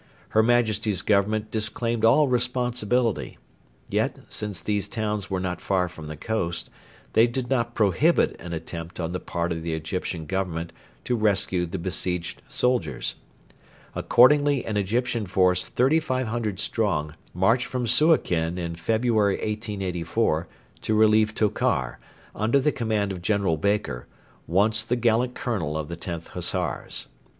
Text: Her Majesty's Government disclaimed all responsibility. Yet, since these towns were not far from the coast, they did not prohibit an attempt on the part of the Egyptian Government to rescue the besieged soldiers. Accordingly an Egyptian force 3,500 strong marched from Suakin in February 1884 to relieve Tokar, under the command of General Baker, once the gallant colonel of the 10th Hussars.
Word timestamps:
Her 0.29 0.41
Majesty's 0.41 1.03
Government 1.03 1.51
disclaimed 1.51 2.03
all 2.03 2.27
responsibility. 2.27 3.37
Yet, 3.87 4.15
since 4.29 4.59
these 4.59 4.87
towns 4.87 5.29
were 5.29 5.39
not 5.39 5.61
far 5.61 5.87
from 5.87 6.07
the 6.07 6.17
coast, 6.17 6.71
they 7.13 7.27
did 7.27 7.51
not 7.51 7.75
prohibit 7.75 8.35
an 8.39 8.51
attempt 8.51 8.99
on 8.99 9.11
the 9.11 9.19
part 9.19 9.51
of 9.51 9.61
the 9.61 9.75
Egyptian 9.75 10.25
Government 10.25 10.73
to 11.03 11.15
rescue 11.15 11.67
the 11.67 11.77
besieged 11.77 12.41
soldiers. 12.47 13.17
Accordingly 13.93 14.65
an 14.65 14.75
Egyptian 14.75 15.27
force 15.27 15.67
3,500 15.69 16.59
strong 16.59 17.13
marched 17.35 17.67
from 17.67 17.85
Suakin 17.85 18.57
in 18.57 18.73
February 18.73 19.35
1884 19.35 20.47
to 20.81 20.95
relieve 20.95 21.35
Tokar, 21.35 21.99
under 22.33 22.59
the 22.59 22.71
command 22.71 23.11
of 23.11 23.21
General 23.21 23.55
Baker, 23.55 24.07
once 24.47 24.81
the 24.83 24.95
gallant 24.95 25.35
colonel 25.35 25.77
of 25.77 25.89
the 25.89 25.95
10th 25.95 26.29
Hussars. 26.29 27.05